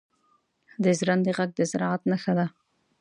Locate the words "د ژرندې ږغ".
0.83-1.49